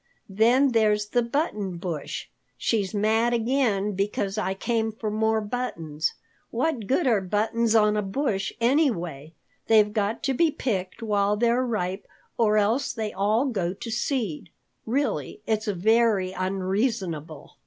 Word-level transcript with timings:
Then 0.31 0.71
there's 0.71 1.09
the 1.09 1.21
Button 1.21 1.77
Bush. 1.77 2.25
She's 2.57 2.91
mad 2.91 3.35
again 3.35 3.91
because 3.91 4.35
I 4.35 4.55
came 4.55 4.91
for 4.91 5.11
more 5.11 5.41
buttons. 5.41 6.15
What 6.49 6.87
good 6.87 7.05
are 7.05 7.21
buttons 7.21 7.75
on 7.75 7.95
a 7.95 8.01
bush, 8.01 8.51
anyway? 8.59 9.35
They've 9.67 9.93
got 9.93 10.23
to 10.23 10.33
be 10.33 10.49
picked 10.49 11.03
while 11.03 11.37
they're 11.37 11.63
ripe 11.63 12.07
or 12.35 12.57
else 12.57 12.93
they 12.93 13.13
all 13.13 13.45
go 13.45 13.75
to 13.75 13.91
seed. 13.91 14.49
Really, 14.87 15.41
it's 15.45 15.67
very 15.67 16.31
unreasonable." 16.31 17.57